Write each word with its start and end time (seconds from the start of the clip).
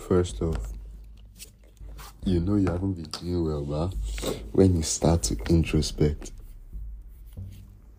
First 0.00 0.40
off, 0.42 0.72
you 2.24 2.40
know 2.40 2.56
you 2.56 2.68
haven't 2.68 2.94
been 2.94 3.04
doing 3.04 3.44
well, 3.44 3.64
but 3.64 4.34
when 4.52 4.76
you 4.76 4.82
start 4.82 5.22
to 5.24 5.36
introspect. 5.48 6.32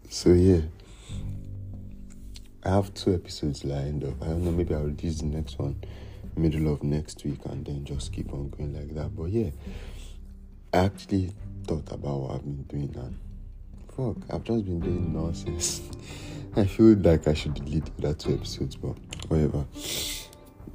So 0.10 0.32
yeah, 0.32 0.62
I 2.64 2.70
have 2.70 2.94
two 2.94 3.14
episodes 3.14 3.64
lined 3.64 4.04
up. 4.04 4.22
I 4.22 4.28
don't 4.28 4.44
know, 4.44 4.52
maybe 4.52 4.74
I'll 4.74 4.84
release 4.84 5.20
the 5.20 5.26
next 5.26 5.60
one 5.60 5.76
middle 6.40 6.74
of 6.74 6.84
next 6.84 7.24
week 7.26 7.40
and 7.46 7.66
then 7.66 7.84
just 7.84 8.14
keep 8.14 8.32
on 8.34 8.50
going 8.50 8.74
like 8.74 8.96
that. 8.96 9.16
But 9.16 9.26
yeah, 9.26 9.50
I 10.74 10.86
actually 10.86 11.32
thought 11.68 11.92
about 11.92 12.20
what 12.20 12.32
I've 12.36 12.44
been 12.44 12.64
doing 12.64 12.96
and 12.96 13.20
fuck, 13.96 14.34
I've 14.34 14.44
just 14.44 14.66
been 14.66 14.80
doing 14.80 15.14
nonsense. 15.14 15.82
I 16.56 16.66
feel 16.66 16.96
like 16.96 17.28
I 17.28 17.34
should 17.34 17.54
delete 17.54 17.86
the 17.98 18.08
other 18.10 18.18
two 18.18 18.34
episodes, 18.34 18.76
but 18.76 18.96
whatever. 19.28 19.66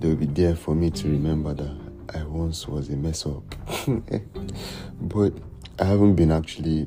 They'll 0.00 0.16
be 0.16 0.26
there 0.26 0.54
for 0.56 0.74
me 0.74 0.90
to 0.90 1.08
remember 1.08 1.54
that 1.54 1.76
I 2.14 2.22
once 2.24 2.68
was 2.68 2.88
a 2.90 2.96
mess 2.96 3.26
up. 3.26 3.42
but 5.00 5.32
I 5.78 5.84
haven't 5.84 6.14
been 6.14 6.30
actually 6.30 6.86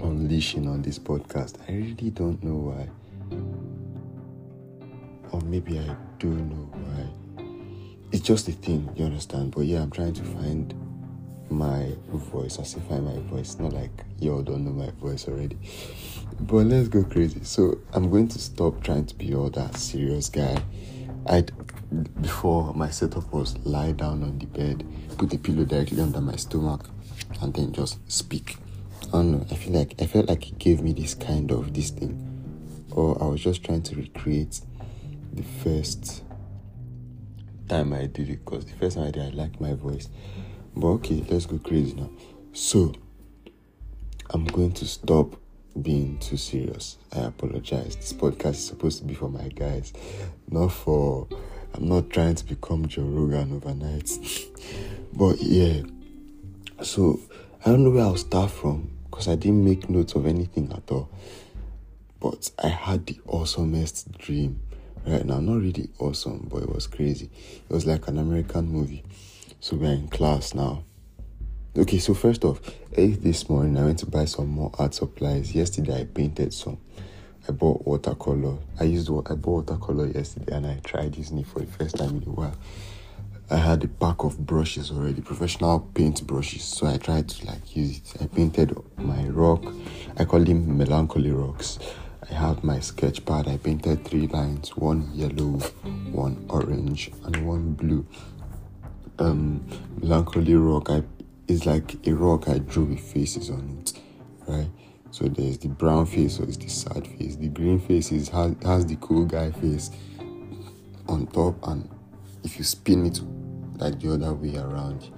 unleashing 0.00 0.68
on 0.68 0.82
this 0.82 0.98
podcast. 0.98 1.58
I 1.68 1.72
really 1.72 2.10
don't 2.10 2.42
know 2.42 2.72
why. 2.72 2.88
Or 5.32 5.40
maybe 5.42 5.78
I 5.78 5.96
do 6.18 6.28
know 6.28 6.70
why. 6.72 7.44
It's 8.12 8.22
just 8.22 8.48
a 8.48 8.52
thing, 8.52 8.88
you 8.94 9.04
understand? 9.04 9.52
But 9.54 9.62
yeah, 9.62 9.82
I'm 9.82 9.90
trying 9.90 10.12
to 10.14 10.22
find 10.22 10.72
my 11.50 11.92
voice. 12.08 12.58
I 12.58 12.62
say 12.62 12.80
find 12.88 13.04
my 13.04 13.18
voice, 13.30 13.58
not 13.58 13.72
like 13.72 14.04
y'all 14.20 14.42
don't 14.42 14.64
know 14.64 14.70
my 14.70 14.90
voice 14.92 15.28
already. 15.28 15.58
But 16.40 16.66
let's 16.66 16.88
go 16.88 17.04
crazy. 17.04 17.42
So 17.44 17.78
I'm 17.92 18.10
going 18.10 18.28
to 18.28 18.38
stop 18.38 18.82
trying 18.82 19.06
to 19.06 19.14
be 19.14 19.34
all 19.34 19.50
that 19.50 19.76
serious 19.76 20.28
guy. 20.28 20.62
I 21.26 21.44
before 22.20 22.74
my 22.74 22.90
setup 22.90 23.32
was 23.32 23.56
lie 23.58 23.92
down 23.92 24.22
on 24.22 24.38
the 24.38 24.46
bed, 24.46 24.86
put 25.16 25.30
the 25.30 25.38
pillow 25.38 25.64
directly 25.64 26.00
under 26.00 26.20
my 26.20 26.36
stomach, 26.36 26.88
and 27.40 27.54
then 27.54 27.72
just 27.72 27.98
speak. 28.10 28.56
I 29.08 29.18
don't 29.18 29.32
know. 29.32 29.46
I 29.50 29.54
feel 29.54 29.72
like 29.72 29.94
I 30.00 30.06
felt 30.06 30.28
like 30.28 30.48
it 30.48 30.58
gave 30.58 30.82
me 30.82 30.92
this 30.92 31.14
kind 31.14 31.50
of 31.50 31.72
this 31.72 31.90
thing, 31.90 32.86
or 32.90 33.22
I 33.22 33.26
was 33.26 33.42
just 33.42 33.64
trying 33.64 33.82
to 33.82 33.96
recreate 33.96 34.60
the 35.32 35.42
first 35.42 36.22
time 37.68 37.92
I 37.92 38.06
did 38.06 38.28
it. 38.28 38.44
Cause 38.44 38.64
the 38.66 38.76
first 38.76 38.96
time 38.96 39.06
I 39.06 39.10
did, 39.10 39.22
I 39.22 39.30
liked 39.30 39.60
my 39.60 39.74
voice. 39.74 40.08
But 40.76 40.88
okay, 40.88 41.24
let's 41.28 41.46
go 41.46 41.58
crazy 41.58 41.94
now. 41.94 42.10
So 42.52 42.92
I'm 44.30 44.44
going 44.44 44.72
to 44.72 44.86
stop 44.86 45.36
being 45.80 46.18
too 46.18 46.36
serious. 46.36 46.98
I 47.12 47.20
apologize. 47.20 47.96
This 47.96 48.12
podcast 48.12 48.50
is 48.50 48.66
supposed 48.66 48.98
to 48.98 49.04
be 49.04 49.14
for 49.14 49.28
my 49.28 49.48
guys, 49.48 49.92
not 50.50 50.68
for. 50.68 51.28
I'm 51.74 51.88
not 51.88 52.10
trying 52.10 52.36
to 52.36 52.44
become 52.44 52.86
Joe 52.86 53.02
Rogan 53.02 53.52
overnight. 53.52 54.10
but 55.12 55.40
yeah, 55.40 55.82
so 56.82 57.18
I 57.64 57.70
don't 57.70 57.82
know 57.82 57.90
where 57.90 58.04
I'll 58.04 58.16
start 58.16 58.52
from 58.52 58.92
because 59.10 59.26
I 59.26 59.34
didn't 59.34 59.64
make 59.64 59.90
notes 59.90 60.14
of 60.14 60.26
anything 60.26 60.72
at 60.72 60.88
all. 60.92 61.08
But 62.20 62.50
I 62.62 62.68
had 62.68 63.06
the 63.06 63.14
awesomest 63.26 64.16
dream 64.18 64.60
right 65.04 65.24
now. 65.24 65.40
Not 65.40 65.60
really 65.60 65.90
awesome, 65.98 66.48
but 66.50 66.62
it 66.62 66.72
was 66.72 66.86
crazy. 66.86 67.28
It 67.68 67.72
was 67.72 67.86
like 67.86 68.06
an 68.06 68.18
American 68.18 68.68
movie. 68.68 69.02
So 69.58 69.76
we're 69.76 69.92
in 69.92 70.08
class 70.08 70.54
now 70.54 70.84
Okay, 71.76 71.98
so 71.98 72.14
first 72.14 72.44
off, 72.44 72.60
eight 72.92 73.20
this 73.24 73.48
morning 73.48 73.76
I 73.76 73.82
went 73.84 73.98
to 73.98 74.06
buy 74.06 74.26
some 74.26 74.46
more 74.46 74.70
art 74.78 74.94
supplies. 74.94 75.56
Yesterday 75.56 76.02
I 76.02 76.04
painted 76.04 76.54
some. 76.54 76.78
I 77.48 77.50
bought 77.50 77.84
watercolor. 77.84 78.58
I 78.78 78.84
used 78.84 79.10
I 79.10 79.34
bought 79.34 79.68
watercolor 79.68 80.06
yesterday 80.06 80.54
and 80.54 80.68
I 80.68 80.78
tried 80.84 81.16
using 81.16 81.38
it 81.38 81.48
for 81.48 81.58
the 81.58 81.66
first 81.66 81.96
time 81.96 82.22
in 82.22 82.28
a 82.28 82.32
while. 82.32 82.56
I 83.50 83.56
had 83.56 83.82
a 83.82 83.88
pack 83.88 84.22
of 84.22 84.38
brushes 84.46 84.92
already, 84.92 85.20
professional 85.20 85.80
paint 85.80 86.24
brushes. 86.24 86.62
So 86.62 86.86
I 86.86 86.96
tried 86.96 87.28
to 87.30 87.46
like 87.46 87.74
use 87.74 87.98
it. 87.98 88.22
I 88.22 88.26
painted 88.28 88.72
my 88.96 89.24
rock. 89.24 89.64
I 90.16 90.26
call 90.26 90.44
them 90.44 90.78
melancholy 90.78 91.32
rocks. 91.32 91.80
I 92.30 92.34
have 92.34 92.62
my 92.62 92.78
sketch 92.78 93.24
pad. 93.24 93.48
I 93.48 93.56
painted 93.56 94.04
three 94.04 94.28
lines, 94.28 94.76
one 94.76 95.10
yellow, 95.12 95.58
one 96.12 96.46
orange, 96.48 97.10
and 97.24 97.44
one 97.44 97.72
blue. 97.72 98.06
Um, 99.18 99.64
melancholy 100.00 100.54
rock. 100.54 100.90
I 100.90 101.02
it's 101.48 101.66
like 101.66 102.06
a 102.06 102.12
rock 102.14 102.48
I 102.48 102.58
drew 102.58 102.84
with 102.84 103.00
faces 103.00 103.50
on 103.50 103.78
it, 103.80 103.92
right? 104.46 104.70
So 105.10 105.26
there's 105.26 105.58
the 105.58 105.68
brown 105.68 106.06
face, 106.06 106.36
so 106.36 106.44
it's 106.44 106.56
the 106.56 106.68
sad 106.68 107.06
face. 107.06 107.36
The 107.36 107.48
green 107.48 107.78
face 107.78 108.10
is 108.10 108.28
has, 108.30 108.54
has 108.62 108.86
the 108.86 108.96
cool 108.96 109.26
guy 109.26 109.50
face 109.52 109.90
on 111.08 111.26
top, 111.28 111.56
and 111.68 111.88
if 112.42 112.58
you 112.58 112.64
spin 112.64 113.06
it 113.06 113.20
like 113.76 114.00
the 114.00 114.14
other 114.14 114.34
way 114.34 114.56
around, 114.56 115.10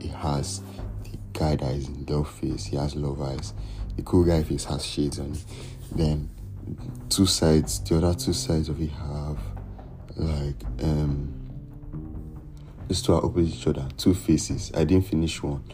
it 0.00 0.10
has 0.10 0.62
the 1.04 1.18
guy 1.32 1.56
that 1.56 1.72
is 1.72 1.88
in 1.88 2.06
love 2.06 2.30
face. 2.30 2.64
He 2.66 2.76
has 2.76 2.94
love 2.94 3.20
eyes. 3.20 3.52
The 3.96 4.02
cool 4.02 4.24
guy 4.24 4.42
face 4.42 4.64
has 4.64 4.84
shades 4.84 5.18
on 5.18 5.32
it. 5.32 5.44
Then 5.90 6.30
two 7.08 7.26
sides, 7.26 7.80
the 7.80 7.98
other 7.98 8.14
two 8.14 8.32
sides 8.32 8.68
of 8.68 8.80
it 8.80 8.90
have 8.90 9.38
like 10.16 10.56
um 10.82 11.41
these 12.92 13.00
two 13.00 13.14
are 13.14 13.24
opposite 13.24 13.54
each 13.54 13.66
other, 13.66 13.88
two 13.96 14.12
faces. 14.12 14.70
I 14.74 14.84
didn't 14.84 15.06
finish 15.06 15.42
one, 15.42 15.64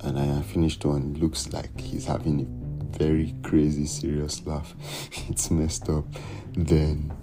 and 0.00 0.18
I 0.18 0.42
finished 0.42 0.84
one. 0.84 1.14
Looks 1.14 1.52
like 1.52 1.80
he's 1.80 2.06
having 2.06 2.40
a 2.40 2.98
very 2.98 3.32
crazy, 3.44 3.86
serious 3.86 4.44
laugh. 4.44 4.74
it's 5.28 5.52
messed 5.52 5.88
up. 5.88 6.04
Then 6.56 7.14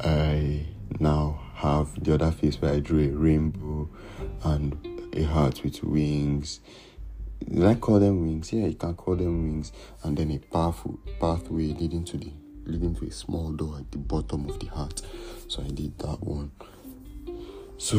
I 0.00 0.66
now 0.98 1.40
have 1.54 2.02
the 2.02 2.14
other 2.14 2.32
face 2.32 2.60
where 2.60 2.72
I 2.72 2.80
drew 2.80 3.04
a 3.04 3.16
rainbow 3.16 3.88
and 4.42 5.08
a 5.12 5.22
heart 5.22 5.62
with 5.62 5.84
wings. 5.84 6.58
Did 7.48 7.64
I 7.64 7.76
call 7.76 8.00
them 8.00 8.22
wings? 8.22 8.52
Yeah, 8.52 8.66
you 8.66 8.74
can 8.74 8.94
call 8.94 9.14
them 9.14 9.52
wings. 9.52 9.70
And 10.02 10.18
then 10.18 10.32
a 10.32 10.38
pathway, 10.38 10.96
pathway 11.20 11.68
leading 11.68 12.02
to 12.06 12.16
the 12.16 12.32
leading 12.66 12.96
to 12.96 13.06
a 13.06 13.12
small 13.12 13.52
door 13.52 13.76
at 13.78 13.92
the 13.92 13.98
bottom 13.98 14.48
of 14.48 14.58
the 14.58 14.66
heart. 14.66 15.00
So 15.46 15.62
I 15.62 15.68
did 15.68 15.96
that 16.00 16.20
one. 16.24 16.50
So 17.80 17.96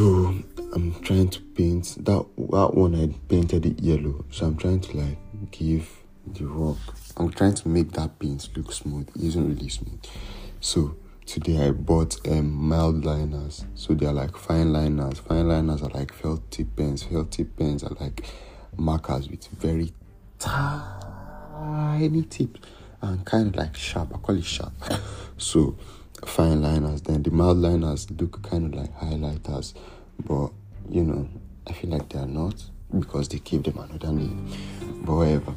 I'm 0.74 0.94
trying 1.02 1.30
to 1.30 1.42
paint 1.42 1.96
that 2.06 2.24
that 2.38 2.74
one 2.76 2.94
I 2.94 3.08
painted 3.28 3.66
it 3.66 3.82
yellow. 3.82 4.24
So 4.30 4.46
I'm 4.46 4.56
trying 4.56 4.80
to 4.82 4.96
like 4.96 5.18
give 5.50 5.90
the 6.28 6.46
rock. 6.46 6.78
I'm 7.18 7.32
trying 7.32 7.56
to 7.56 7.68
make 7.68 7.92
that 7.94 8.20
paint 8.20 8.48
look 8.56 8.72
smooth. 8.72 9.10
It 9.16 9.24
isn't 9.24 9.50
really 9.50 9.70
smooth. 9.70 10.00
So 10.60 10.96
today 11.26 11.66
I 11.68 11.72
bought 11.72 12.16
um, 12.30 12.52
mild 12.52 13.04
liners. 13.06 13.66
So 13.74 13.96
they're 13.96 14.14
like 14.14 14.38
fine 14.38 14.72
liners. 14.72 15.18
Fine 15.18 15.48
liners 15.48 15.82
are 15.82 15.90
like 15.90 16.14
felt 16.14 16.52
tip 16.52 16.76
pens. 16.76 17.02
Felt 17.02 17.32
tip 17.32 17.58
pens 17.58 17.84
are 17.84 17.98
like 18.00 18.24
markers 18.78 19.30
with 19.30 19.48
very 19.48 19.94
tiny 20.38 22.22
tips 22.22 22.60
and 23.02 23.26
kind 23.26 23.48
of 23.48 23.56
like 23.56 23.76
sharp. 23.76 24.12
I 24.14 24.20
call 24.20 24.38
it 24.38 24.46
sharp. 24.46 24.74
So 25.38 25.76
fine 26.26 26.62
liners. 26.62 27.02
Then 27.02 27.24
the 27.24 27.32
mild 27.32 27.58
liners 27.58 28.10
look 28.12 28.42
kind 28.44 28.74
of 28.74 28.80
like 28.80 28.96
highlighters, 28.98 29.74
but 30.26 30.52
you 30.90 31.04
know, 31.04 31.30
I 31.68 31.74
feel 31.74 31.92
like 31.92 32.10
they 32.10 32.20
are 32.20 32.28
not 32.28 32.64
because 33.00 33.30
they 33.30 33.40
gave 33.40 33.64
them 33.64 33.78
name. 34.02 34.52
But 35.04 35.14
whatever. 35.14 35.54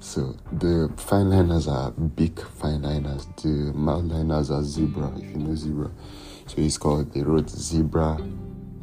So 0.00 0.36
the 0.52 0.92
fine 0.96 1.30
liners 1.30 1.66
are 1.66 1.90
Bic 1.90 2.38
fine 2.40 2.82
liners. 2.82 3.26
The 3.42 3.72
mild 3.74 4.10
liners 4.10 4.50
are 4.50 4.62
zebra, 4.62 5.12
if 5.16 5.30
you 5.30 5.36
know 5.36 5.54
zebra. 5.54 5.90
So 6.46 6.54
it's 6.58 6.76
called 6.76 7.12
the 7.12 7.22
wrote 7.24 7.48
zebra 7.48 8.18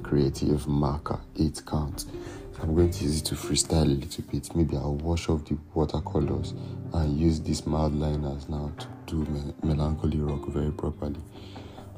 creative 0.04 0.68
marker, 0.68 1.20
eight 1.40 1.62
count. 1.66 2.02
So 2.02 2.64
I'm 2.64 2.76
going 2.76 2.92
to 2.92 3.04
use 3.04 3.20
it 3.20 3.26
to 3.26 3.36
freestyle 3.36 3.84
a 3.84 3.86
little 3.86 4.24
bit. 4.32 4.54
Maybe 4.56 4.76
I'll 4.76 4.96
wash 4.96 5.30
off 5.30 5.46
the 5.46 5.58
watercolors 5.74 6.54
and 6.94 7.18
use 7.18 7.40
these 7.40 7.66
mild 7.66 7.96
liners 7.96 8.50
now 8.50 8.72
to 8.80 8.88
do 9.12 9.54
melancholy 9.62 10.20
rock 10.20 10.48
very 10.48 10.72
properly. 10.72 11.20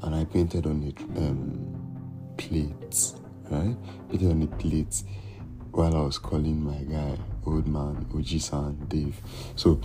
And 0.02 0.14
I 0.14 0.24
painted 0.24 0.66
on 0.66 0.82
it 0.82 0.98
um, 1.16 2.34
plates, 2.36 3.14
right? 3.50 3.76
Painted 4.10 4.30
on 4.30 4.40
the 4.40 4.46
plates 4.46 5.04
while 5.70 5.96
I 5.96 6.00
was 6.00 6.18
calling 6.18 6.62
my 6.62 6.82
guy, 6.82 7.16
old 7.46 7.66
man, 7.68 8.06
Oji-san, 8.12 8.86
Dave. 8.88 9.20
So 9.54 9.80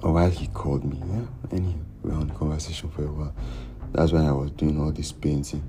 while 0.00 0.30
he 0.30 0.46
called 0.48 0.84
me, 0.84 1.02
yeah, 1.06 1.26
anyway, 1.56 1.74
we 2.02 2.10
were 2.10 2.16
on 2.16 2.30
conversation 2.30 2.90
for 2.90 3.04
a 3.04 3.12
while. 3.12 3.34
That's 3.92 4.12
when 4.12 4.24
I 4.24 4.32
was 4.32 4.50
doing 4.52 4.80
all 4.80 4.92
this 4.92 5.12
painting. 5.12 5.62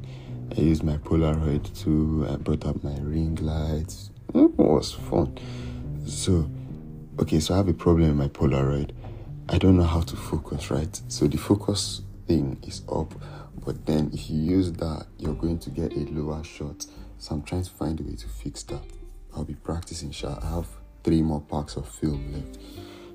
I 0.56 0.62
used 0.62 0.84
my 0.84 0.98
Polaroid 0.98 1.76
too. 1.78 2.28
I 2.30 2.36
brought 2.36 2.66
up 2.66 2.84
my 2.84 2.98
ring 3.00 3.36
lights. 3.42 4.12
It 4.34 4.52
was 4.58 4.94
fun. 4.94 5.38
So, 6.06 6.50
okay, 7.20 7.40
so 7.40 7.56
I 7.56 7.58
have 7.58 7.68
a 7.68 7.74
problem 7.74 8.10
with 8.10 8.18
my 8.18 8.28
Polaroid. 8.28 8.92
I 9.48 9.58
don't 9.58 9.78
know 9.78 9.84
how 9.84 10.02
to 10.02 10.16
focus, 10.16 10.72
right? 10.72 11.02
So 11.08 11.28
the 11.28 11.38
focus 11.38 12.02
thing 12.28 12.58
is 12.66 12.82
up, 12.92 13.14
but 13.64 13.86
then 13.86 14.10
if 14.14 14.30
you 14.30 14.40
use 14.40 14.72
that, 14.74 15.06
you're 15.18 15.36
going 15.36 15.60
to 15.60 15.70
get 15.70 15.94
a 15.94 16.00
lower 16.12 16.44
shot. 16.44 16.86
So 17.20 17.36
I'm 17.36 17.44
trying 17.44 17.64
to 17.64 17.70
find 17.72 18.00
a 18.00 18.04
way 18.04 18.16
to 18.16 18.28
fix 18.28 18.64
that. 18.64 18.82
I'll 19.36 19.44
be 19.44 19.56
practicing 19.56 20.12
shot. 20.12 20.44
I 20.44 20.50
have 20.50 20.68
three 21.04 21.22
more 21.22 21.42
packs 21.42 21.76
of 21.76 21.88
film 21.88 22.34
left. 22.34 22.58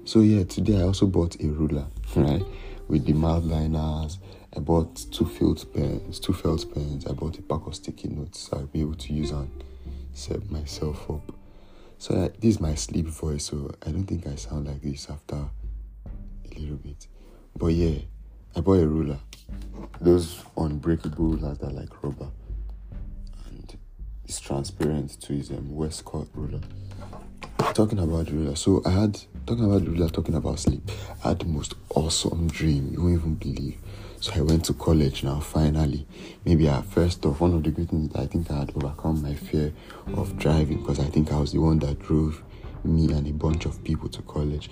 So 0.05 0.21
yeah, 0.21 0.45
today 0.45 0.79
I 0.79 0.83
also 0.83 1.07
bought 1.07 1.41
a 1.41 1.49
ruler, 1.49 1.87
right? 2.17 2.45
with 2.91 3.07
the 3.07 3.13
mild 3.13 3.45
liners. 3.45 4.19
I 4.55 4.59
bought 4.59 4.97
two 5.13 5.25
felt 5.25 5.73
pens, 5.73 6.19
two 6.19 6.33
felt 6.33 6.73
pens. 6.75 7.07
I 7.07 7.13
bought 7.13 7.39
a 7.39 7.43
pack 7.43 7.67
of 7.67 7.75
sticky 7.77 8.09
notes 8.09 8.49
so 8.51 8.59
I'll 8.59 8.67
be 8.67 8.81
able 8.81 8.97
to 8.97 9.13
use 9.13 9.31
and 9.31 9.49
set 10.13 10.51
myself 10.51 11.09
up. 11.09 11.33
So 11.99 12.15
this 12.41 12.57
is 12.57 12.61
my 12.61 12.75
sleep 12.75 13.07
voice, 13.07 13.45
so 13.45 13.71
I 13.87 13.91
don't 13.91 14.05
think 14.05 14.27
I 14.27 14.35
sound 14.35 14.67
like 14.67 14.83
this 14.83 15.09
after 15.09 15.49
little 16.61 16.77
bit. 16.77 17.07
But 17.57 17.69
yeah, 17.69 17.99
I 18.57 18.61
bought 18.61 18.81
a 18.81 18.87
ruler. 18.87 19.19
Those 20.01 20.43
unbreakable 20.57 21.25
rulers 21.25 21.59
that 21.59 21.73
like 21.73 22.03
rubber. 22.03 22.29
And 23.47 23.77
it's 24.25 24.41
transparent 24.41 25.21
to 25.23 25.33
his 25.33 25.51
um, 25.51 25.75
Westcott 25.75 26.29
ruler. 26.35 26.61
Talking 27.75 27.99
about 27.99 28.31
ruler, 28.31 28.57
so 28.57 28.83
I 28.85 28.91
had 28.91 29.21
talking 29.47 29.65
about 29.65 29.87
ruler, 29.87 30.09
talking 30.09 30.35
about 30.35 30.59
sleep. 30.59 30.91
I 31.25 31.29
had 31.29 31.41
the 31.41 31.47
most 31.47 31.75
awesome 31.95 32.49
dream. 32.49 32.91
You 32.93 33.03
won't 33.03 33.15
even 33.15 33.35
believe. 33.35 33.79
So 34.21 34.33
I 34.35 34.43
went 34.43 34.67
to 34.67 34.75
college 34.75 35.25
now, 35.25 35.41
finally. 35.41 36.07
Maybe 36.45 36.69
at 36.69 36.85
first 36.85 37.25
off, 37.25 37.41
one 37.41 37.55
of 37.55 37.63
the 37.63 37.71
good 37.71 37.89
things 37.89 38.15
I 38.15 38.27
think 38.27 38.51
I 38.51 38.59
had 38.59 38.73
overcome 38.77 39.23
my 39.23 39.35
fear 39.35 39.73
of 40.15 40.37
driving 40.39 40.81
because 40.81 41.01
I 41.01 41.05
think 41.05 41.33
I 41.33 41.39
was 41.39 41.53
the 41.53 41.61
one 41.61 41.79
that 41.79 42.01
drove 42.01 42.43
me 42.85 43.13
and 43.13 43.27
a 43.27 43.33
bunch 43.33 43.65
of 43.65 43.83
people 43.83 44.09
to 44.11 44.23
college. 44.23 44.71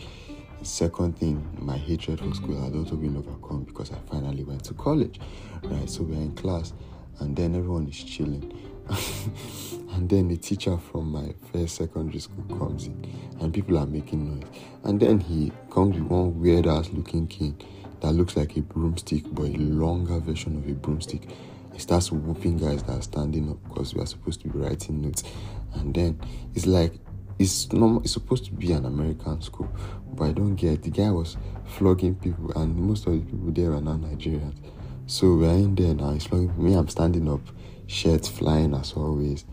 The 0.58 0.64
second 0.64 1.18
thing, 1.18 1.46
my 1.60 1.76
hatred 1.76 2.18
for 2.18 2.34
school 2.34 2.60
had 2.60 2.74
also 2.74 2.96
been 2.96 3.16
overcome 3.16 3.62
because 3.64 3.92
I 3.92 3.98
finally 4.10 4.42
went 4.42 4.64
to 4.64 4.74
college. 4.74 5.20
Right, 5.62 5.88
so 5.88 6.02
we're 6.02 6.14
in 6.14 6.32
class 6.32 6.72
and 7.20 7.36
then 7.36 7.54
everyone 7.54 7.86
is 7.88 8.02
chilling. 8.02 8.52
and 9.92 10.08
then 10.08 10.28
the 10.28 10.36
teacher 10.36 10.76
from 10.78 11.12
my 11.12 11.34
first 11.52 11.76
secondary 11.76 12.20
school 12.20 12.44
comes 12.58 12.86
in 12.86 13.04
and 13.40 13.52
people 13.54 13.78
are 13.78 13.86
making 13.86 14.40
noise. 14.40 14.48
And 14.84 14.98
then 14.98 15.20
he 15.20 15.52
comes 15.70 15.94
with 15.94 16.04
one 16.04 16.40
weird 16.40 16.66
ass 16.66 16.90
looking 16.90 17.26
kid 17.28 17.64
that 18.00 18.12
looks 18.12 18.36
like 18.36 18.56
a 18.56 18.62
broomstick, 18.62 19.24
but 19.32 19.46
a 19.46 19.58
longer 19.58 20.18
version 20.18 20.56
of 20.56 20.68
a 20.68 20.74
broomstick. 20.74 21.28
He 21.72 21.78
starts 21.78 22.10
whooping 22.10 22.58
guys 22.58 22.82
that 22.84 22.98
are 22.98 23.02
standing 23.02 23.50
up 23.50 23.62
because 23.68 23.94
we 23.94 24.00
are 24.00 24.06
supposed 24.06 24.40
to 24.40 24.48
be 24.48 24.58
writing 24.58 25.02
notes. 25.02 25.22
And 25.74 25.94
then 25.94 26.20
it's 26.54 26.66
like 26.66 26.94
it's 27.38 27.72
normal 27.72 28.02
it's 28.02 28.12
supposed 28.12 28.44
to 28.46 28.52
be 28.52 28.72
an 28.72 28.84
American 28.84 29.40
school, 29.42 29.68
but 30.14 30.24
I 30.24 30.32
don't 30.32 30.56
get 30.56 30.82
the 30.82 30.90
guy 30.90 31.10
was 31.10 31.36
flogging 31.64 32.14
people 32.14 32.52
and 32.60 32.74
most 32.76 33.06
of 33.06 33.12
the 33.12 33.20
people 33.20 33.50
there 33.52 33.72
are 33.72 33.80
not 33.80 34.00
Nigerians. 34.00 34.56
So 35.06 35.36
we're 35.36 35.50
in 35.50 35.74
there 35.74 35.94
now, 35.94 36.12
he's 36.12 36.24
flogging 36.26 36.62
me, 36.62 36.74
I'm 36.74 36.88
standing 36.88 37.30
up, 37.30 37.40
shirts 37.86 38.28
flying 38.28 38.74
as 38.74 38.92
always. 38.92 39.44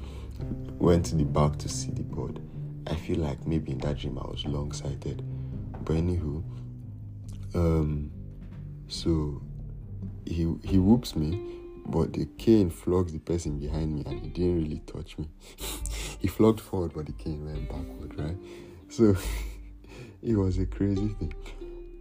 Went 0.79 1.05
to 1.07 1.15
the 1.15 1.23
back 1.23 1.57
to 1.59 1.69
see 1.69 1.91
the 1.91 2.03
board. 2.03 2.41
I 2.87 2.95
feel 2.95 3.19
like 3.19 3.47
maybe 3.47 3.71
in 3.71 3.77
that 3.79 3.97
dream 3.99 4.17
I 4.17 4.27
was 4.27 4.45
long 4.45 4.71
sighted. 4.71 5.23
But 5.83 5.95
anywho, 5.95 6.43
um 7.53 8.11
so 8.87 9.41
he 10.25 10.53
he 10.63 10.77
whoops 10.77 11.15
me, 11.15 11.39
but 11.85 12.13
the 12.13 12.25
cane 12.37 12.69
flogged 12.69 13.13
the 13.13 13.19
person 13.19 13.59
behind 13.59 13.93
me, 13.95 14.03
and 14.05 14.19
he 14.21 14.29
didn't 14.29 14.63
really 14.63 14.81
touch 14.85 15.17
me. 15.17 15.29
he 16.19 16.27
flogged 16.27 16.59
forward, 16.59 16.93
but 16.93 17.05
the 17.05 17.11
cane 17.13 17.45
went 17.45 17.69
backward, 17.69 18.17
right? 18.17 18.37
So 18.89 19.15
it 20.23 20.35
was 20.35 20.57
a 20.57 20.65
crazy 20.65 21.09
thing. 21.19 21.33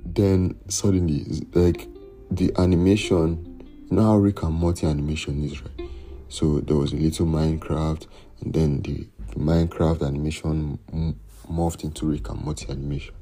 Then 0.04 0.56
suddenly, 0.68 1.24
like 1.52 1.88
the 2.30 2.52
animation, 2.58 3.64
you 3.90 3.96
know 3.96 4.02
how 4.02 4.16
Rick 4.16 4.42
and 4.42 4.54
Morty 4.54 4.86
animation 4.86 5.44
is, 5.44 5.60
right? 5.62 5.90
So 6.28 6.60
there 6.60 6.76
was 6.76 6.92
a 6.92 6.96
little 6.96 7.26
Minecraft, 7.26 8.06
and 8.40 8.52
then 8.52 8.82
the, 8.82 9.06
the 9.28 9.38
Minecraft 9.38 10.06
animation 10.06 10.78
m- 10.92 11.20
morphed 11.50 11.84
into 11.84 12.06
Rick 12.06 12.28
and 12.30 12.42
Morty 12.42 12.66
animation, 12.70 13.14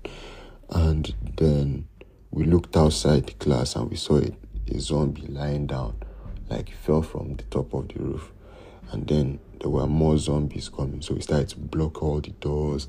and 0.70 1.14
then 1.36 1.88
we 2.30 2.44
looked 2.44 2.76
outside 2.76 3.26
the 3.26 3.32
class 3.34 3.76
and 3.76 3.90
we 3.90 3.96
saw 3.96 4.18
a, 4.18 4.30
a 4.74 4.80
zombie 4.80 5.26
lying 5.26 5.66
down, 5.66 5.94
like 6.52 6.70
fell 6.70 7.02
from 7.02 7.36
the 7.36 7.42
top 7.44 7.72
of 7.74 7.88
the 7.88 7.98
roof. 7.98 8.32
And 8.90 9.06
then 9.06 9.38
there 9.60 9.70
were 9.70 9.86
more 9.86 10.18
zombies 10.18 10.68
coming, 10.68 11.00
so 11.00 11.14
we 11.14 11.20
started 11.20 11.48
to 11.50 11.58
block 11.58 12.02
all 12.02 12.20
the 12.20 12.30
doors 12.30 12.88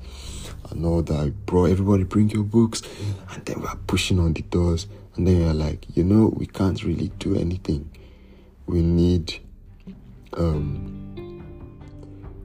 and 0.70 0.84
all 0.84 1.02
that. 1.02 1.46
Bro, 1.46 1.66
everybody 1.66 2.04
bring 2.04 2.30
your 2.30 2.42
books, 2.42 2.82
and 3.30 3.44
then 3.46 3.60
we 3.60 3.66
are 3.66 3.78
pushing 3.86 4.18
on 4.18 4.34
the 4.34 4.42
doors. 4.42 4.86
And 5.16 5.26
then 5.26 5.38
we 5.38 5.44
are 5.44 5.54
like, 5.54 5.86
you 5.96 6.04
know, 6.04 6.32
we 6.36 6.46
can't 6.46 6.82
really 6.82 7.08
do 7.18 7.36
anything. 7.36 7.90
We 8.66 8.82
need, 8.82 9.40
um, 10.34 11.44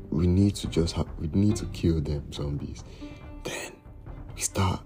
we 0.10 0.27
need 0.27 0.56
to 0.56 0.68
just 0.68 0.95
have, 0.95 1.07
we 1.19 1.27
need 1.33 1.56
to 1.57 1.65
kill 1.68 2.00
them 2.00 2.31
zombies. 2.31 2.83
Then 3.44 3.72
we 4.36 4.42
start 4.42 4.81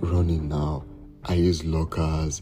running 0.00 0.48
now 0.48 0.84
I 1.24 1.34
use 1.34 1.62
lockers, 1.62 2.40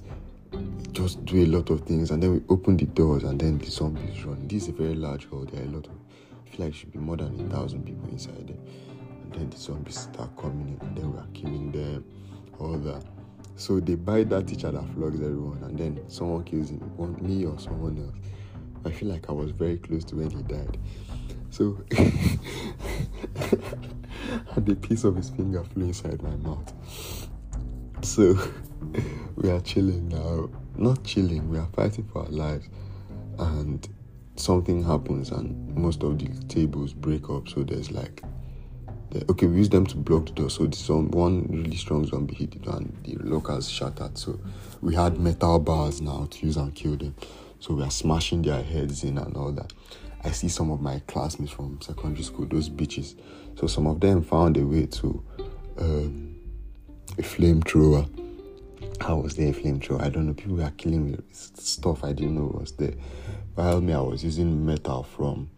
just 0.92 1.24
do 1.24 1.44
a 1.44 1.46
lot 1.46 1.70
of 1.70 1.82
things, 1.82 2.10
and 2.10 2.22
then 2.22 2.32
we 2.32 2.40
open 2.48 2.76
the 2.76 2.86
doors, 2.86 3.22
and 3.24 3.40
then 3.40 3.58
the 3.58 3.66
zombies 3.70 4.24
run. 4.24 4.48
This 4.48 4.64
is 4.64 4.68
a 4.70 4.72
very 4.72 4.94
large 4.94 5.26
hall. 5.26 5.44
There 5.44 5.62
are 5.62 5.66
a 5.66 5.68
lot 5.70 5.86
of, 5.86 5.92
I 6.46 6.50
feel 6.50 6.66
like 6.66 6.74
should 6.74 6.92
be 6.92 6.98
more 6.98 7.16
than 7.16 7.38
a 7.40 7.54
thousand 7.54 7.84
people 7.84 8.08
inside 8.08 8.48
there. 8.48 8.56
And 9.22 9.32
then 9.34 9.50
the 9.50 9.56
zombies 9.56 9.98
start 9.98 10.36
coming 10.36 10.68
in, 10.80 10.86
and 10.86 10.96
then 10.96 11.12
we 11.12 11.18
are 11.18 11.26
killing 11.34 11.72
them, 11.72 12.04
all 12.58 12.78
that. 12.78 13.04
So 13.56 13.80
they 13.80 13.94
bite 13.94 14.28
that 14.30 14.46
teacher 14.46 14.70
that 14.70 14.84
flogs 14.94 15.20
everyone, 15.20 15.62
and 15.64 15.78
then 15.78 16.00
someone 16.08 16.44
kills 16.44 16.70
him, 16.70 16.80
one 16.96 17.16
me 17.20 17.44
or 17.44 17.58
someone 17.58 17.98
else. 17.98 18.16
I 18.84 18.90
feel 18.90 19.08
like 19.08 19.28
I 19.28 19.32
was 19.32 19.50
very 19.50 19.78
close 19.78 20.04
to 20.04 20.16
when 20.16 20.30
he 20.30 20.42
died. 20.42 20.78
So, 21.50 21.78
and 24.54 24.68
a 24.68 24.74
piece 24.76 25.04
of 25.04 25.16
his 25.16 25.30
finger 25.30 25.64
flew 25.64 25.86
inside 25.86 26.22
my 26.22 26.36
mouth. 26.36 26.72
So 28.02 28.38
we 29.36 29.50
are 29.50 29.60
chilling 29.60 30.08
now. 30.08 30.50
Not 30.76 31.04
chilling, 31.04 31.48
we 31.48 31.58
are 31.58 31.68
fighting 31.74 32.08
for 32.12 32.22
our 32.22 32.28
lives. 32.28 32.68
And 33.38 33.86
something 34.36 34.82
happens, 34.82 35.30
and 35.30 35.74
most 35.74 36.02
of 36.02 36.18
the 36.18 36.28
tables 36.46 36.92
break 36.92 37.28
up. 37.30 37.48
So 37.48 37.62
there's 37.62 37.90
like, 37.90 38.22
the, 39.10 39.24
okay, 39.30 39.46
we 39.46 39.58
use 39.58 39.68
them 39.68 39.86
to 39.86 39.96
block 39.96 40.26
the 40.26 40.32
door. 40.32 40.50
So 40.50 40.66
this 40.66 40.88
one, 40.88 41.10
one 41.10 41.46
really 41.48 41.76
strong 41.76 42.06
zombie 42.06 42.34
hit 42.34 42.54
it, 42.54 42.66
and 42.66 42.96
the 43.04 43.16
locals 43.16 43.68
shattered. 43.68 44.18
So 44.18 44.40
we 44.80 44.94
had 44.94 45.18
metal 45.18 45.58
bars 45.58 46.00
now 46.00 46.28
to 46.30 46.46
use 46.46 46.56
and 46.56 46.74
kill 46.74 46.96
them. 46.96 47.14
So 47.58 47.74
we 47.74 47.82
are 47.82 47.90
smashing 47.90 48.42
their 48.42 48.62
heads 48.62 49.04
in 49.04 49.18
and 49.18 49.36
all 49.36 49.52
that. 49.52 49.72
I 50.24 50.30
see 50.30 50.48
some 50.48 50.70
of 50.70 50.80
my 50.80 51.00
classmates 51.06 51.52
from 51.52 51.80
secondary 51.80 52.24
school, 52.24 52.46
those 52.46 52.68
bitches. 52.68 53.18
So 53.58 53.66
some 53.66 53.86
of 53.86 54.00
them 54.00 54.22
found 54.22 54.56
a 54.56 54.66
way 54.66 54.86
to 54.86 55.24
um, 55.78 56.36
a 57.18 57.22
flamethrower 57.22 58.08
I 59.00 59.12
was 59.12 59.36
there, 59.36 59.52
flamethrower. 59.52 60.00
I 60.00 60.08
don't 60.08 60.26
know. 60.26 60.34
People 60.34 60.56
were 60.56 60.72
killing 60.76 61.10
me 61.10 61.18
stuff 61.32 62.04
I 62.04 62.12
didn't 62.12 62.36
know 62.36 62.56
was 62.58 62.72
there. 62.72 62.94
While 63.54 63.80
me, 63.80 63.92
I 63.92 64.00
was 64.00 64.24
using 64.24 64.64
metal 64.64 65.02
from 65.02 65.50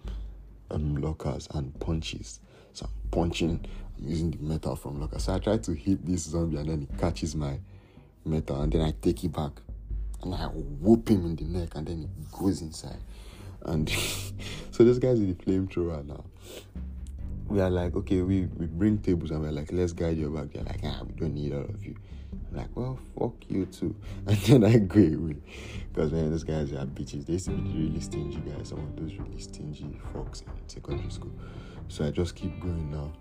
um, 0.70 0.96
lockers 0.96 1.48
and 1.52 1.78
punches. 1.80 2.40
So 2.72 2.86
I'm 2.86 3.10
punching. 3.10 3.64
I'm 3.98 4.08
using 4.08 4.30
the 4.30 4.38
metal 4.38 4.76
from 4.76 5.00
lockers. 5.00 5.24
So 5.24 5.34
I 5.34 5.38
try 5.38 5.58
to 5.58 5.72
hit 5.72 6.04
this 6.04 6.22
zombie, 6.22 6.56
and 6.58 6.68
then 6.68 6.80
he 6.80 6.98
catches 6.98 7.34
my 7.34 7.58
metal, 8.24 8.60
and 8.60 8.72
then 8.72 8.82
I 8.82 8.92
take 9.00 9.24
it 9.24 9.32
back, 9.32 9.52
and 10.22 10.34
I 10.34 10.46
whoop 10.46 11.08
him 11.08 11.26
in 11.26 11.36
the 11.36 11.44
neck, 11.44 11.74
and 11.74 11.86
then 11.86 12.08
he 12.16 12.38
goes 12.38 12.60
inside. 12.60 13.00
And 13.62 13.88
so 14.70 14.84
this 14.84 14.98
guy's 14.98 15.18
in 15.18 15.28
the 15.28 15.34
flamethrower 15.34 16.04
now. 16.06 16.24
We 17.48 17.60
are 17.60 17.70
like, 17.70 17.96
okay, 17.96 18.20
we, 18.20 18.46
we 18.56 18.66
bring 18.66 18.98
tables 18.98 19.30
and 19.30 19.40
we're 19.40 19.50
like, 19.50 19.72
let's 19.72 19.92
guide 19.92 20.18
you 20.18 20.28
back. 20.28 20.52
They're 20.52 20.64
like, 20.64 20.80
ah, 20.84 21.00
we 21.06 21.14
don't 21.14 21.34
need 21.34 21.54
all 21.54 21.62
of 21.62 21.84
you. 21.84 21.96
I'm 22.50 22.56
like, 22.58 22.68
well, 22.74 22.98
fuck 23.18 23.34
you 23.48 23.66
too. 23.66 23.94
And 24.26 24.36
then 24.38 24.64
I 24.64 24.76
go 24.78 25.00
away. 25.00 25.36
Because, 25.92 26.12
man, 26.12 26.30
those 26.30 26.44
guys 26.44 26.72
are 26.72 26.84
bitches. 26.84 27.24
They 27.24 27.34
used 27.34 27.46
to 27.46 27.52
be 27.52 27.70
really 27.70 28.00
stingy 28.00 28.38
guys. 28.40 28.68
Some 28.68 28.80
of 28.80 28.96
those 28.96 29.14
really 29.14 29.40
stingy 29.40 29.98
folks 30.12 30.42
in 30.42 30.68
secondary 30.68 31.10
school. 31.10 31.32
So 31.88 32.06
I 32.06 32.10
just 32.10 32.34
keep 32.36 32.60
going 32.60 32.90
now. 32.90 33.12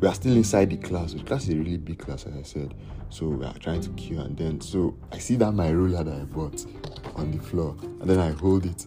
We 0.00 0.08
are 0.08 0.14
still 0.14 0.36
inside 0.36 0.70
the 0.70 0.76
class. 0.76 1.14
The 1.14 1.22
class 1.22 1.44
is 1.44 1.54
a 1.54 1.56
really 1.56 1.78
big 1.78 1.98
class, 1.98 2.26
as 2.26 2.36
I 2.36 2.42
said. 2.42 2.74
So 3.10 3.28
we 3.28 3.46
are 3.46 3.54
trying 3.58 3.80
to 3.82 3.90
queue. 3.90 4.20
And 4.20 4.36
then, 4.36 4.60
so 4.60 4.96
I 5.12 5.18
see 5.18 5.36
that 5.36 5.52
my 5.52 5.70
ruler 5.70 6.02
that 6.02 6.14
I 6.14 6.24
bought 6.24 6.66
on 7.14 7.30
the 7.30 7.38
floor. 7.38 7.76
And 7.80 8.02
then 8.02 8.18
I 8.18 8.30
hold 8.32 8.66
it. 8.66 8.86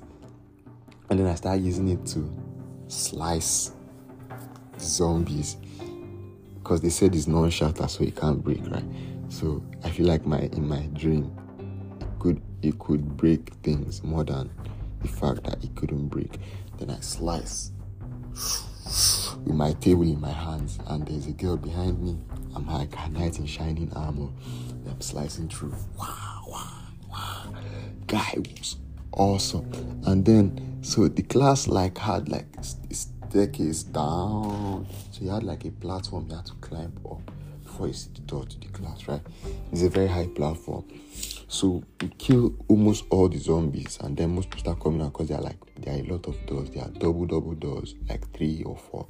And 1.09 1.19
then 1.19 1.27
I 1.27 1.35
start 1.35 1.61
using 1.61 1.87
it 1.87 2.05
to 2.07 2.31
slice 2.87 3.71
zombies. 4.81 5.57
Because 6.55 6.81
they 6.81 6.89
said 6.89 7.15
it's 7.15 7.27
non-shatter, 7.27 7.87
so 7.87 8.03
it 8.03 8.15
can't 8.15 8.43
break, 8.43 8.61
right? 8.69 8.83
So 9.29 9.63
I 9.83 9.89
feel 9.89 10.07
like 10.07 10.25
my 10.25 10.39
in 10.39 10.67
my 10.67 10.81
dream 10.93 11.31
it 12.01 12.07
could 12.19 12.41
it 12.61 12.77
could 12.79 13.15
break 13.15 13.53
things 13.63 14.03
more 14.03 14.23
than 14.23 14.49
the 15.01 15.07
fact 15.07 15.43
that 15.43 15.63
it 15.63 15.75
couldn't 15.75 16.07
break. 16.07 16.37
Then 16.77 16.89
I 16.89 16.99
slice 16.99 17.71
with 19.45 19.55
my 19.55 19.73
table 19.73 20.03
in 20.03 20.19
my 20.19 20.31
hands 20.31 20.79
and 20.87 21.07
there's 21.07 21.27
a 21.27 21.31
girl 21.31 21.57
behind 21.57 22.01
me. 22.01 22.17
I'm 22.55 22.67
like 22.67 22.93
a 22.97 23.09
knight 23.09 23.39
in 23.39 23.45
shining 23.45 23.93
armor. 23.93 24.29
I'm 24.89 24.99
slicing 24.99 25.47
through. 25.47 25.75
Wow, 25.97 26.43
wow, 26.47 26.81
wow. 27.11 27.53
Guy 28.07 28.33
was 28.37 28.77
awesome. 29.11 29.71
And 30.05 30.25
then 30.25 30.79
so 30.81 31.07
the 31.07 31.21
class 31.21 31.67
like 31.67 31.97
had 31.97 32.29
like 32.29 32.47
staircase 33.29 33.83
down. 33.83 34.87
So 35.11 35.21
you 35.21 35.29
had 35.29 35.43
like 35.43 35.65
a 35.65 35.71
platform 35.71 36.27
you 36.29 36.35
had 36.35 36.45
to 36.47 36.53
climb 36.55 36.93
up 37.09 37.21
before 37.63 37.87
you 37.87 37.93
see 37.93 38.09
the 38.13 38.21
door 38.21 38.45
to 38.45 38.59
the 38.59 38.67
class, 38.67 39.07
right? 39.07 39.21
It's 39.71 39.83
a 39.83 39.89
very 39.89 40.07
high 40.07 40.27
platform. 40.27 40.85
So 41.47 41.83
you 42.01 42.09
kill 42.17 42.55
almost 42.67 43.05
all 43.09 43.27
the 43.27 43.37
zombies, 43.37 43.97
and 44.01 44.15
then 44.15 44.35
most 44.35 44.49
people 44.49 44.59
start 44.59 44.79
coming 44.79 45.01
out 45.01 45.13
because 45.13 45.29
there 45.29 45.37
are 45.37 45.43
like 45.43 45.57
there 45.77 45.95
are 45.95 45.99
a 45.99 46.03
lot 46.03 46.27
of 46.27 46.45
doors. 46.45 46.69
There 46.69 46.83
are 46.83 46.89
double 46.89 47.25
double 47.25 47.55
doors, 47.55 47.95
like 48.07 48.31
three 48.33 48.63
or 48.63 48.77
four. 48.77 49.07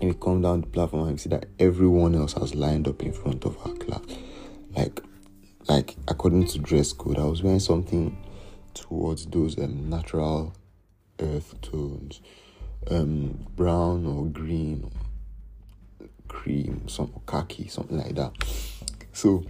And 0.00 0.10
we 0.10 0.14
come 0.14 0.42
down 0.42 0.62
the 0.62 0.66
platform 0.66 1.04
and 1.04 1.12
we 1.12 1.18
see 1.18 1.28
that 1.30 1.46
everyone 1.58 2.14
else 2.14 2.34
has 2.34 2.54
lined 2.54 2.88
up 2.88 3.02
in 3.02 3.12
front 3.12 3.44
of 3.44 3.56
our 3.66 3.74
class. 3.74 4.02
Like 4.76 5.00
like 5.68 5.96
according 6.08 6.46
to 6.48 6.58
dress 6.58 6.92
code, 6.92 7.18
I 7.18 7.24
was 7.24 7.42
wearing 7.42 7.60
something 7.60 8.16
towards 8.74 9.26
those 9.26 9.56
um, 9.58 9.88
natural 9.88 10.52
earth 11.20 11.60
tones, 11.62 12.20
um, 12.90 13.46
brown 13.56 14.06
or 14.06 14.26
green, 14.26 14.90
or 16.00 16.06
cream, 16.28 16.88
some 16.88 17.12
khaki, 17.26 17.68
something 17.68 17.98
like 17.98 18.14
that. 18.14 18.32
So 19.12 19.44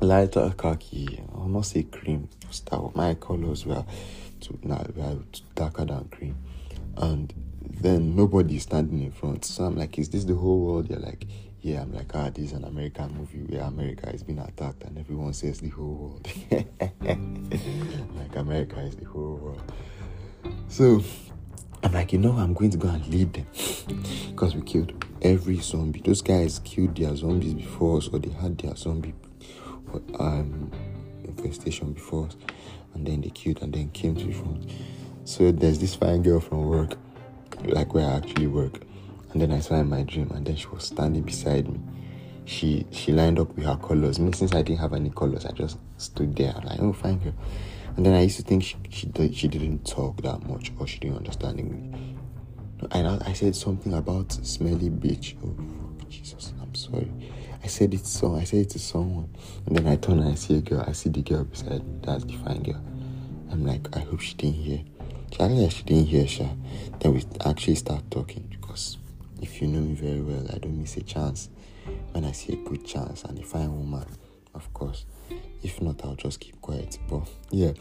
lighter 0.00 0.52
khaki, 0.56 1.22
I'll 1.34 1.48
not 1.48 1.66
say 1.66 1.84
cream. 1.84 2.28
That 2.70 2.96
my 2.96 3.14
colors 3.14 3.64
were 3.64 3.84
to 4.40 4.58
now 4.62 4.84
were 4.96 5.18
darker 5.54 5.84
than 5.84 6.08
cream, 6.08 6.36
and 6.96 7.32
then 7.80 8.16
nobody 8.16 8.56
is 8.56 8.64
standing 8.64 9.02
in 9.02 9.12
front. 9.12 9.44
So 9.44 9.64
I'm 9.64 9.76
like, 9.76 9.98
is 9.98 10.08
this 10.08 10.24
the 10.24 10.34
whole 10.34 10.60
world? 10.60 10.90
You're 10.90 10.98
like, 10.98 11.26
yeah. 11.60 11.82
I'm 11.82 11.92
like, 11.92 12.14
ah, 12.14 12.30
this 12.30 12.46
is 12.46 12.52
an 12.52 12.64
American 12.64 13.16
movie 13.16 13.42
where 13.42 13.62
America 13.62 14.10
is 14.12 14.22
being 14.22 14.38
attacked 14.38 14.82
and 14.84 14.98
everyone 14.98 15.32
says 15.32 15.60
the 15.60 15.68
whole 15.68 15.94
world. 15.94 16.28
like 18.16 18.36
America 18.36 18.80
is 18.80 18.96
the 18.96 19.04
whole 19.04 19.36
world. 19.36 19.72
So 20.68 21.02
I'm 21.90 21.94
like, 21.94 22.12
you 22.12 22.20
know, 22.20 22.36
I'm 22.36 22.54
going 22.54 22.70
to 22.70 22.76
go 22.76 22.86
and 22.86 23.04
lead 23.08 23.32
them 23.32 23.46
because 24.30 24.54
we 24.54 24.62
killed 24.62 25.04
every 25.22 25.56
zombie. 25.56 26.00
Those 26.00 26.22
guys 26.22 26.60
killed 26.60 26.96
their 26.96 27.16
zombies 27.16 27.52
before 27.52 27.98
us, 27.98 28.06
or 28.06 28.20
they 28.20 28.30
had 28.30 28.56
their 28.58 28.76
zombie 28.76 29.12
um, 30.20 30.70
infestation 31.24 31.92
before 31.92 32.26
us, 32.26 32.36
and 32.94 33.04
then 33.04 33.22
they 33.22 33.30
killed 33.30 33.60
and 33.62 33.72
then 33.72 33.90
came 33.90 34.14
to 34.14 34.24
the 34.24 34.32
front. 34.32 34.70
So 35.24 35.50
there's 35.50 35.80
this 35.80 35.96
fine 35.96 36.22
girl 36.22 36.38
from 36.38 36.64
work, 36.66 36.94
like 37.64 37.92
where 37.92 38.08
I 38.08 38.18
actually 38.18 38.46
work, 38.46 38.82
and 39.32 39.42
then 39.42 39.50
I 39.50 39.58
saw 39.58 39.74
her 39.74 39.80
in 39.80 39.90
my 39.90 40.04
dream, 40.04 40.30
and 40.30 40.46
then 40.46 40.54
she 40.54 40.68
was 40.68 40.84
standing 40.84 41.22
beside 41.22 41.66
me. 41.68 41.80
She 42.44 42.86
she 42.92 43.10
lined 43.10 43.40
up 43.40 43.56
with 43.56 43.64
her 43.66 43.76
colors. 43.76 44.20
Me, 44.20 44.30
since 44.30 44.54
I 44.54 44.62
didn't 44.62 44.78
have 44.78 44.92
any 44.92 45.10
colors, 45.10 45.44
I 45.44 45.50
just 45.50 45.76
stood 45.96 46.36
there. 46.36 46.54
I'm 46.56 46.62
like, 46.62 46.78
oh, 46.78 46.92
fine 46.92 47.18
girl. 47.18 47.34
And 47.96 48.06
then 48.06 48.14
I 48.14 48.22
used 48.22 48.36
to 48.36 48.42
think 48.42 48.62
she 48.62 48.76
she, 48.90 49.10
she 49.32 49.48
didn't 49.48 49.86
talk 49.86 50.22
that 50.22 50.46
much 50.48 50.72
or 50.78 50.86
she 50.86 50.98
didn't 50.98 51.18
understand 51.18 51.58
English. 51.58 52.16
And 52.92 53.06
I, 53.06 53.18
I 53.26 53.32
said 53.34 53.54
something 53.54 53.92
about 53.94 54.32
smelly 54.32 54.90
bitch. 54.90 55.36
Oh 55.44 55.54
Jesus, 56.08 56.52
I'm 56.60 56.74
sorry. 56.74 57.10
I 57.62 57.66
said 57.66 57.92
it 57.92 58.06
so 58.06 58.36
I 58.36 58.44
said 58.44 58.60
it 58.60 58.70
to 58.70 58.78
someone, 58.78 59.28
and 59.66 59.76
then 59.76 59.86
I 59.86 59.96
turn 59.96 60.18
and 60.18 60.32
I 60.32 60.34
see 60.34 60.56
a 60.58 60.60
girl. 60.60 60.84
I 60.86 60.92
see 60.92 61.10
the 61.10 61.22
girl 61.22 61.44
beside 61.44 61.84
me. 61.84 62.00
That's 62.02 62.24
the 62.24 62.32
fine 62.38 62.62
girl. 62.62 62.82
I'm 63.50 63.66
like, 63.66 63.94
I 63.96 64.00
hope 64.00 64.20
she 64.20 64.34
didn't 64.34 64.54
hear. 64.54 64.84
Like 65.38 65.70
she 65.70 65.82
didn't 65.84 66.06
hear, 66.06 66.26
Sha. 66.26 66.48
Then 66.98 67.14
we 67.14 67.24
actually 67.44 67.76
start 67.76 68.10
talking 68.10 68.46
because 68.50 68.98
if 69.40 69.62
you 69.62 69.68
know 69.68 69.80
me 69.80 69.94
very 69.94 70.20
well, 70.20 70.44
I 70.52 70.58
don't 70.58 70.78
miss 70.78 70.96
a 70.96 71.02
chance 71.02 71.48
when 72.12 72.24
I 72.24 72.32
see 72.32 72.52
a 72.54 72.56
good 72.56 72.84
chance 72.84 73.24
and 73.24 73.38
a 73.38 73.42
fine 73.42 73.74
woman, 73.74 74.06
of 74.54 74.72
course. 74.74 75.04
If 75.62 75.80
not, 75.80 76.04
I'll 76.04 76.14
just 76.14 76.40
keep 76.40 76.60
quiet. 76.60 76.98
But 77.08 77.28
yeah, 77.50 77.72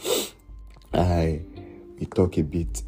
I 0.93 1.41
we 1.99 2.05
talk 2.05 2.37
a 2.37 2.43
bit 2.43 2.83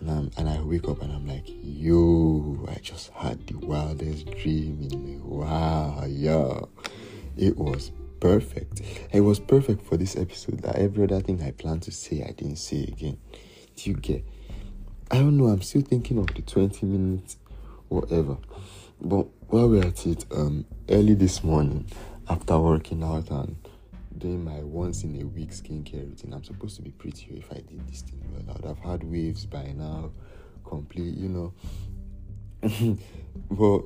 and 0.00 0.10
I'm, 0.10 0.30
and 0.36 0.48
I 0.48 0.60
wake 0.60 0.88
up 0.88 1.02
and 1.02 1.12
I'm 1.12 1.26
like, 1.26 1.44
yo, 1.46 2.66
I 2.68 2.78
just 2.80 3.10
had 3.10 3.46
the 3.46 3.58
wildest 3.58 4.26
dream 4.26 4.88
in 4.90 5.04
me. 5.04 5.16
Wow, 5.16 6.04
yo. 6.06 6.68
It 7.36 7.56
was 7.56 7.90
perfect. 8.20 8.82
It 9.12 9.20
was 9.20 9.40
perfect 9.40 9.82
for 9.82 9.96
this 9.96 10.16
episode. 10.16 10.62
That 10.62 10.76
every 10.76 11.04
other 11.04 11.20
thing 11.20 11.42
I 11.42 11.50
planned 11.50 11.82
to 11.82 11.92
say, 11.92 12.22
I 12.22 12.30
didn't 12.32 12.56
say 12.56 12.82
again. 12.82 13.18
Do 13.76 13.90
you 13.90 13.96
get? 13.96 14.24
I 15.10 15.16
don't 15.16 15.36
know. 15.36 15.46
I'm 15.46 15.62
still 15.62 15.82
thinking 15.82 16.18
of 16.18 16.26
the 16.28 16.42
20 16.42 16.84
minutes, 16.86 17.36
whatever. 17.88 18.36
But 19.00 19.26
while 19.48 19.68
we're 19.68 19.84
at 19.84 20.06
it, 20.06 20.24
um, 20.32 20.64
early 20.88 21.14
this 21.14 21.42
morning, 21.42 21.86
after 22.28 22.58
working 22.58 23.02
out 23.02 23.30
and 23.30 23.56
doing 24.18 24.44
my 24.44 24.62
once 24.62 25.04
in 25.04 25.20
a 25.20 25.24
week 25.24 25.50
skincare 25.50 26.08
routine. 26.08 26.32
I'm 26.32 26.44
supposed 26.44 26.76
to 26.76 26.82
be 26.82 26.90
prettier 26.90 27.36
if 27.36 27.50
I 27.50 27.56
did 27.56 27.88
this 27.88 28.02
thing 28.02 28.20
well. 28.32 28.42
I 28.48 28.52
would 28.52 28.64
have 28.64 28.78
had 28.78 29.04
waves 29.04 29.46
by 29.46 29.72
now, 29.76 30.10
complete, 30.64 31.16
you 31.16 31.28
know. 31.28 31.52
but 33.50 33.82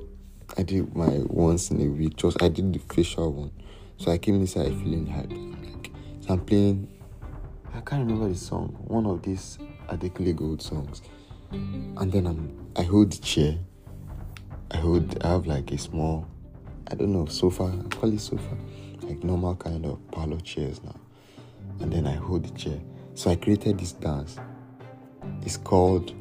I 0.57 0.63
did 0.63 0.95
my 0.95 1.19
once 1.27 1.71
in 1.71 1.81
a 1.81 1.87
week. 1.87 2.17
Just 2.17 2.41
I 2.41 2.49
did 2.49 2.73
the 2.73 2.79
facial 2.79 3.31
one, 3.31 3.51
so 3.97 4.11
I 4.11 4.17
came 4.17 4.35
inside 4.35 4.69
feeling 4.79 5.05
happy. 5.05 5.35
Like, 5.35 5.91
so 6.21 6.33
I'm 6.33 6.41
playing. 6.45 6.89
I 7.75 7.81
can't 7.81 8.05
remember 8.05 8.29
the 8.29 8.35
song. 8.35 8.75
One 8.87 9.05
of 9.05 9.21
these 9.21 9.57
Adekunle 9.89 10.35
Gold 10.35 10.61
songs, 10.61 11.01
and 11.51 12.11
then 12.11 12.25
I'm. 12.25 12.71
I 12.75 12.83
hold 12.83 13.11
the 13.11 13.21
chair. 13.21 13.57
I 14.71 14.77
hold. 14.77 15.23
I 15.23 15.27
have 15.29 15.45
like 15.45 15.71
a 15.71 15.77
small. 15.77 16.27
I 16.89 16.95
don't 16.95 17.13
know 17.13 17.25
sofa. 17.27 17.63
I 17.85 17.95
call 17.95 18.11
it 18.11 18.19
sofa 18.19 18.57
like 19.03 19.23
normal 19.23 19.55
kind 19.55 19.85
of 19.85 19.99
parlor 20.11 20.39
chairs 20.39 20.81
now. 20.83 20.95
And 21.79 21.91
then 21.91 22.07
I 22.07 22.13
hold 22.13 22.45
the 22.45 22.57
chair. 22.57 22.79
So 23.15 23.31
I 23.31 23.35
created 23.35 23.79
this 23.79 23.91
dance. 23.93 24.37
It's 25.43 25.57
called 25.57 26.13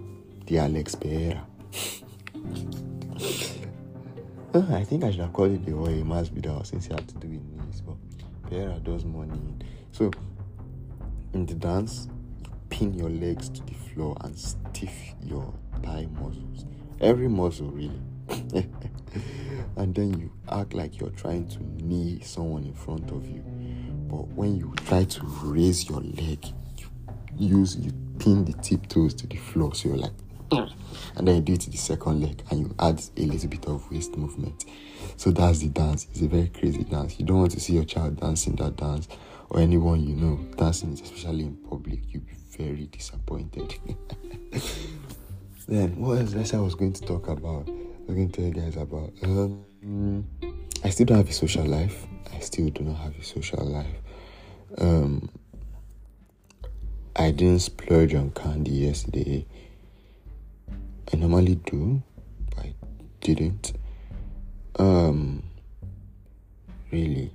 the 0.46 0.58
Alex 0.58 0.94
Pereira. 0.94 1.46
Ah, 4.54 4.76
I 4.76 4.84
think 4.84 5.02
I 5.02 5.10
should 5.10 5.20
have 5.20 5.32
called 5.32 5.52
it 5.52 5.64
the 5.64 5.72
Oye 5.72 6.02
Masvidal 6.04 6.66
since 6.66 6.84
he 6.84 6.92
had 6.92 7.08
to 7.08 7.14
do 7.14 7.26
it 7.26 7.40
knees, 7.42 7.80
but 7.80 7.96
Pereira 8.42 8.78
does 8.80 9.02
more 9.06 9.24
money. 9.24 9.54
So 9.92 10.10
in 11.32 11.46
the 11.46 11.54
dance, 11.54 12.06
you 12.44 12.50
pin 12.68 12.92
your 12.92 13.08
legs 13.08 13.48
to 13.48 13.62
the 13.62 13.72
floor 13.72 14.14
and 14.20 14.38
stiff 14.38 15.14
your 15.22 15.54
thigh 15.82 16.06
muscles. 16.20 16.66
Every 17.00 17.28
muscle 17.28 17.70
really. 17.70 17.98
and 19.76 19.94
then 19.94 20.18
you 20.18 20.32
act 20.50 20.74
like 20.74 21.00
you're 21.00 21.10
trying 21.10 21.48
to 21.48 21.62
knee 21.84 22.20
someone 22.22 22.64
in 22.64 22.74
front 22.74 23.10
of 23.10 23.26
you. 23.26 23.42
But 24.08 24.28
when 24.28 24.56
you 24.56 24.74
try 24.86 25.04
to 25.04 25.20
raise 25.42 25.88
your 25.88 26.00
leg, 26.00 26.44
you 27.36 27.58
use 27.58 27.76
you 27.76 27.92
pin 28.18 28.44
the 28.44 28.52
tiptoes 28.54 29.14
to 29.14 29.26
the 29.26 29.36
floor, 29.36 29.74
so 29.74 29.88
you're 29.88 29.98
like, 29.98 30.12
mm, 30.50 30.72
and 31.16 31.26
then 31.26 31.36
you 31.36 31.42
do 31.42 31.52
it 31.54 31.60
to 31.62 31.70
the 31.70 31.78
second 31.78 32.20
leg, 32.20 32.42
and 32.50 32.60
you 32.60 32.74
add 32.78 33.02
a 33.16 33.22
little 33.22 33.48
bit 33.48 33.66
of 33.66 33.90
waist 33.90 34.16
movement. 34.16 34.64
So 35.16 35.30
that's 35.30 35.60
the 35.60 35.68
dance. 35.68 36.06
It's 36.10 36.20
a 36.20 36.28
very 36.28 36.48
crazy 36.48 36.84
dance. 36.84 37.18
You 37.18 37.24
don't 37.26 37.38
want 37.38 37.52
to 37.52 37.60
see 37.60 37.74
your 37.74 37.84
child 37.84 38.20
dancing 38.20 38.56
that 38.56 38.76
dance, 38.76 39.08
or 39.50 39.60
anyone 39.60 40.06
you 40.06 40.14
know 40.14 40.36
dancing, 40.56 40.92
especially 40.92 41.44
in 41.44 41.56
public. 41.56 42.00
You'll 42.10 42.22
be 42.22 42.36
very 42.56 42.86
disappointed. 42.86 43.74
then 45.68 45.96
what 45.96 46.18
else 46.18 46.54
I 46.54 46.58
was 46.58 46.74
going 46.74 46.92
to 46.92 47.02
talk 47.02 47.28
about? 47.28 47.68
I'm 48.08 48.16
going 48.16 48.30
to 48.30 48.40
tell 48.40 48.44
you 48.44 48.52
guys 48.52 48.76
about. 48.76 49.12
Um, 49.22 50.26
I 50.84 50.90
still 50.90 51.06
don't 51.06 51.18
have 51.18 51.28
a 51.28 51.32
social 51.32 51.64
life. 51.64 52.06
I 52.34 52.40
still 52.40 52.68
do 52.68 52.82
not 52.82 52.96
have 52.96 53.16
a 53.16 53.22
social 53.22 53.64
life. 53.64 53.96
Um, 54.78 55.30
I 57.14 57.30
didn't 57.30 57.60
splurge 57.60 58.14
on 58.14 58.32
candy 58.32 58.72
yesterday. 58.72 59.46
I 61.12 61.16
normally 61.16 61.54
do, 61.54 62.02
but 62.50 62.64
I 62.64 62.74
didn't. 63.20 63.72
Um, 64.78 65.44
really, 66.90 67.32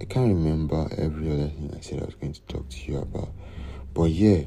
I 0.00 0.04
can't 0.04 0.28
remember 0.28 0.88
every 0.96 1.32
other 1.32 1.48
thing 1.48 1.74
I 1.76 1.80
said 1.80 2.02
I 2.02 2.04
was 2.04 2.14
going 2.14 2.34
to 2.34 2.40
talk 2.42 2.68
to 2.68 2.92
you 2.92 2.98
about. 2.98 3.30
But 3.94 4.10
yeah, 4.10 4.44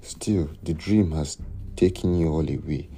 still, 0.00 0.48
the 0.62 0.74
dream 0.74 1.10
has 1.12 1.38
taken 1.74 2.16
you 2.18 2.28
all 2.28 2.48
away 2.48 2.88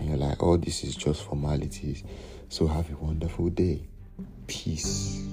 and 0.00 0.08
you're 0.08 0.18
like, 0.18 0.42
oh, 0.42 0.56
this 0.56 0.82
is 0.82 0.96
just 0.96 1.22
formalities. 1.22 2.02
So 2.48 2.66
have 2.66 2.90
a 2.90 2.96
wonderful 2.96 3.50
day. 3.50 3.82
Peace. 4.46 5.29